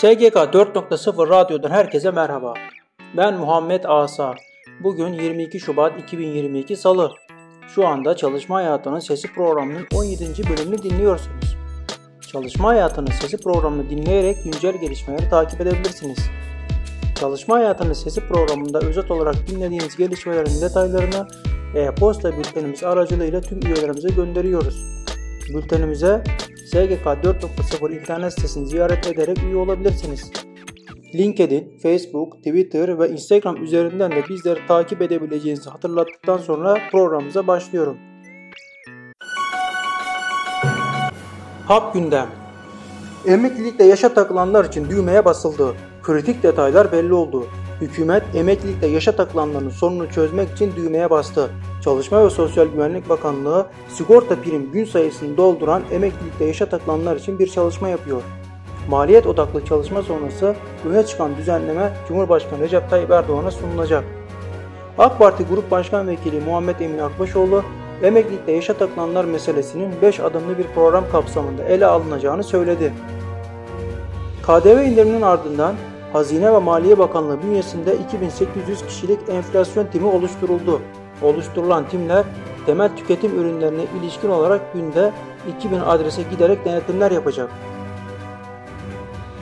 [0.00, 2.54] SGK 4.0 Radyo'dan herkese merhaba.
[3.16, 4.34] Ben Muhammed Asa.
[4.82, 7.10] Bugün 22 Şubat 2022 Salı.
[7.74, 10.24] Şu anda Çalışma Hayatının Sesi programının 17.
[10.48, 11.56] bölümünü dinliyorsunuz.
[12.32, 16.18] Çalışma Hayatının Sesi programını dinleyerek güncel gelişmeleri takip edebilirsiniz.
[17.20, 21.28] Çalışma Hayatının Sesi programında özet olarak dinlediğiniz gelişmelerin detaylarını
[21.74, 24.84] e-posta bültenimiz aracılığıyla tüm üyelerimize gönderiyoruz.
[25.54, 26.24] Bültenimize
[26.70, 30.30] SGK 4.0 internet sitesini ziyaret ederek üye olabilirsiniz.
[31.14, 37.98] LinkedIn, Facebook, Twitter ve Instagram üzerinden de bizleri takip edebileceğinizi hatırlattıktan sonra programımıza başlıyorum.
[41.66, 42.26] Hap gündem
[43.26, 45.74] Emeklilikte yaşa takılanlar için düğmeye basıldı.
[46.02, 47.46] Kritik detaylar belli oldu.
[47.80, 51.50] Hükümet emeklilikte yaşa takılanların sorununu çözmek için düğmeye bastı.
[51.84, 57.46] Çalışma ve Sosyal Güvenlik Bakanlığı sigorta prim gün sayısını dolduran emeklilikte yaşa takılanlar için bir
[57.46, 58.22] çalışma yapıyor.
[58.88, 60.54] Maliyet odaklı çalışma sonrası
[60.90, 64.04] öne çıkan düzenleme Cumhurbaşkanı Recep Tayyip Erdoğan'a sunulacak.
[64.98, 67.64] AK Parti Grup Başkan Vekili Muhammed Emin Akbaşoğlu,
[68.02, 72.92] emeklilikte yaşa takılanlar meselesinin 5 adımlı bir program kapsamında ele alınacağını söyledi.
[74.42, 75.74] KDV indiriminin ardından
[76.12, 80.80] Hazine ve Maliye Bakanlığı bünyesinde 2800 kişilik enflasyon timi oluşturuldu.
[81.22, 82.24] Oluşturulan timler
[82.66, 85.12] temel tüketim ürünlerine ilişkin olarak günde
[85.58, 87.50] 2000 adrese giderek denetimler yapacak.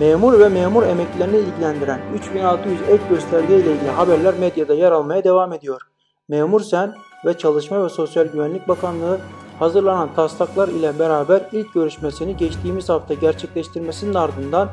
[0.00, 5.52] Memur ve memur emeklilerini ilgilendiren 3600 ek gösterge ile ilgili haberler medyada yer almaya devam
[5.52, 5.80] ediyor.
[6.28, 6.94] Memur Sen
[7.26, 9.20] ve Çalışma ve Sosyal Güvenlik Bakanlığı
[9.58, 14.68] hazırlanan taslaklar ile beraber ilk görüşmesini geçtiğimiz hafta gerçekleştirmesinin ardından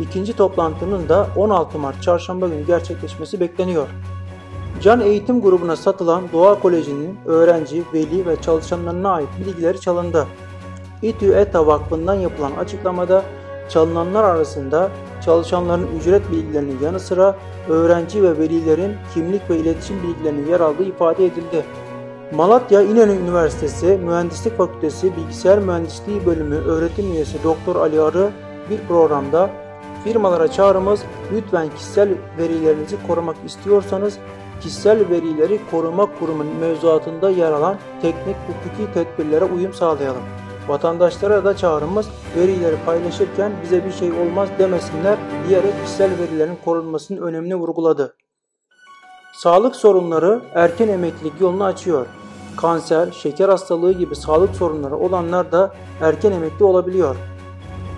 [0.00, 3.88] ikinci toplantının da 16 Mart çarşamba günü gerçekleşmesi bekleniyor.
[4.82, 10.26] Can Eğitim Grubu'na satılan Doğa Koleji'nin öğrenci, veli ve çalışanlarına ait bilgileri çalındı.
[11.02, 13.22] İTÜ ETA Vakfı'ndan yapılan açıklamada
[13.68, 14.90] çalınanlar arasında
[15.24, 17.36] çalışanların ücret bilgilerinin yanı sıra
[17.68, 21.64] öğrenci ve velilerin kimlik ve iletişim bilgilerinin yer aldığı ifade edildi.
[22.36, 28.30] Malatya İnönü Üniversitesi Mühendislik Fakültesi Bilgisayar Mühendisliği Bölümü öğretim üyesi Doktor Ali Arı
[28.70, 29.50] bir programda
[30.04, 31.02] firmalara çağrımız
[31.32, 32.08] lütfen kişisel
[32.38, 34.18] verilerinizi korumak istiyorsanız
[34.60, 40.22] kişisel verileri koruma kurumunun mevzuatında yer alan teknik hukuki tedbirlere uyum sağlayalım.
[40.68, 45.18] Vatandaşlara da çağrımız verileri paylaşırken bize bir şey olmaz demesinler
[45.48, 48.16] diyerek kişisel verilerin korunmasının önemini vurguladı.
[49.34, 52.06] Sağlık sorunları erken emeklilik yolunu açıyor.
[52.56, 57.16] Kanser, şeker hastalığı gibi sağlık sorunları olanlar da erken emekli olabiliyor.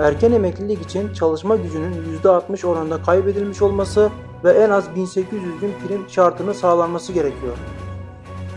[0.00, 4.10] Erken emeklilik için çalışma gücünün %60 oranında kaybedilmiş olması
[4.44, 7.56] ve en az 1800 gün prim şartını sağlanması gerekiyor.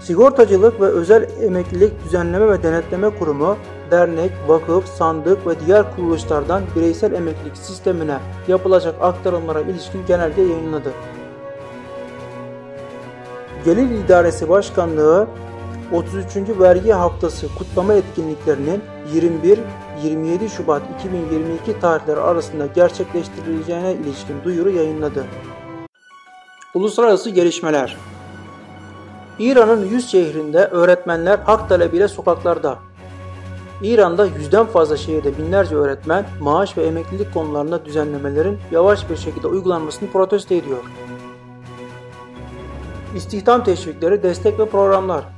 [0.00, 3.56] Sigortacılık ve Özel Emeklilik Düzenleme ve Denetleme Kurumu,
[3.90, 8.18] dernek, vakıf, sandık ve diğer kuruluşlardan bireysel emeklilik sistemine
[8.48, 10.92] yapılacak aktarımlara ilişkin genelge yayınladı.
[13.64, 15.26] Gelir İdaresi Başkanlığı
[15.92, 16.60] 33.
[16.60, 18.82] Vergi Haftası kutlama etkinliklerinin
[20.02, 25.24] 21-27 Şubat 2022 tarihleri arasında gerçekleştirileceğine ilişkin duyuru yayınladı.
[26.74, 27.96] Uluslararası gelişmeler
[29.38, 32.78] İran'ın 100 şehrinde öğretmenler hak talebiyle sokaklarda.
[33.82, 40.10] İran'da yüzden fazla şehirde binlerce öğretmen maaş ve emeklilik konularında düzenlemelerin yavaş bir şekilde uygulanmasını
[40.10, 40.84] protesto ediyor.
[43.16, 45.37] İstihdam teşvikleri, destek ve programlar.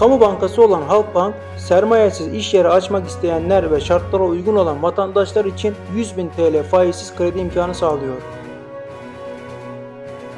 [0.00, 5.74] Kamu bankası olan Halkbank, sermayesiz iş yeri açmak isteyenler ve şartlara uygun olan vatandaşlar için
[5.96, 8.16] 100.000 TL faizsiz kredi imkanı sağlıyor.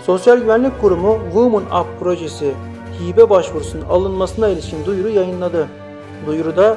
[0.02, 2.54] Sosyal Güvenlik Kurumu Women Up projesi
[3.00, 5.68] hibe başvurusunun alınmasına ilişkin duyuru yayınladı.
[6.26, 6.76] Duyuruda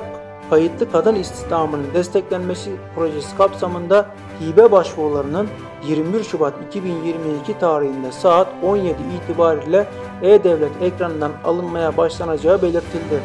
[0.50, 4.06] kayıtlı kadın istihdamının desteklenmesi projesi kapsamında
[4.41, 5.47] hibe başvurularının
[5.88, 9.87] 21 Şubat 2022 tarihinde saat 17 itibariyle
[10.22, 13.22] e-Devlet ekranından alınmaya başlanacağı belirtildi.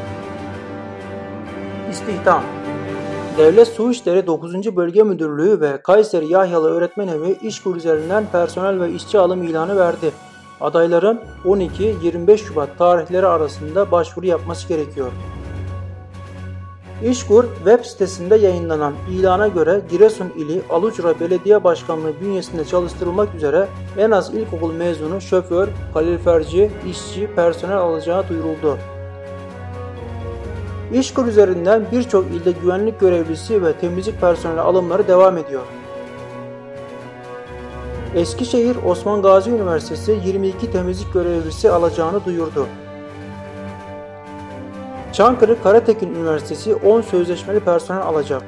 [1.91, 2.43] İstihdam
[3.39, 4.77] Devlet Su İşleri 9.
[4.77, 10.13] Bölge Müdürlüğü ve Kayseri Yahyalı Öğretmen Evi İşkur üzerinden personel ve işçi alım ilanı verdi.
[10.61, 15.13] Adayların 12-25 Şubat tarihleri arasında başvuru yapması gerekiyor.
[17.05, 23.69] İşkur web sitesinde yayınlanan ilana göre Giresun ili Alucra Belediye Başkanlığı bünyesinde çalıştırılmak üzere
[23.99, 28.79] en az ilkokul mezunu şoför, kaloriferci, işçi, personel alacağı duyuruldu.
[30.93, 35.63] İşkur üzerinden birçok ilde güvenlik görevlisi ve temizlik personeli alımları devam ediyor.
[38.15, 42.67] Eskişehir Osman Gazi Üniversitesi 22 temizlik görevlisi alacağını duyurdu.
[45.13, 48.43] Çankırı Karatekin Üniversitesi 10 sözleşmeli personel alacak.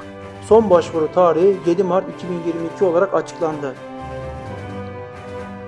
[0.48, 3.74] Son başvuru tarihi 7 Mart 2022 olarak açıklandı.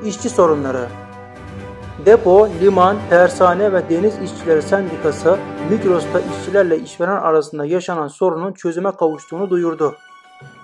[0.05, 0.87] İşçi sorunları
[2.07, 5.39] Depo, liman, tersane ve deniz işçileri sendikası
[5.71, 9.95] Migros'ta işçilerle işveren arasında yaşanan sorunun çözüme kavuştuğunu duyurdu.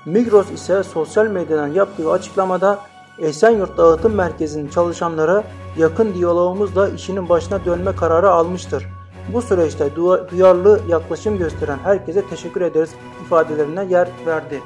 [0.04, 2.78] Migros ise sosyal medyadan yaptığı açıklamada
[3.18, 5.42] Esenyurt Dağıtım Merkezi'nin çalışanları
[5.78, 8.86] yakın diyalogumuzla işinin başına dönme kararı almıştır.
[9.32, 9.96] Bu süreçte
[10.30, 12.90] duyarlı yaklaşım gösteren herkese teşekkür ederiz
[13.24, 14.62] ifadelerine yer verdi.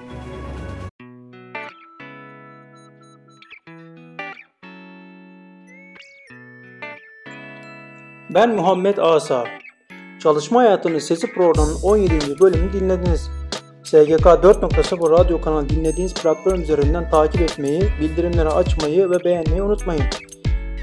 [8.34, 9.44] Ben Muhammed Asa.
[10.22, 12.40] Çalışma Hayatının Sesi programının 17.
[12.40, 13.30] bölümünü dinlediniz.
[13.84, 20.04] SGK 4.0 radyo kanalı dinlediğiniz platform üzerinden takip etmeyi, bildirimleri açmayı ve beğenmeyi unutmayın.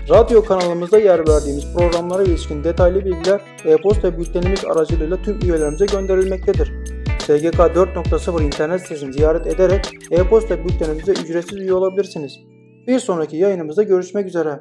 [0.10, 6.74] Radyo kanalımızda yer verdiğimiz programlara ilişkin detaylı bilgiler e-posta bültenimiz aracılığıyla tüm üyelerimize gönderilmektedir.
[7.20, 12.40] SGK 4.0 internet sitesini ziyaret ederek e-posta bültenimize ücretsiz üye olabilirsiniz.
[12.88, 14.60] Bir sonraki yayınımızda görüşmek üzere.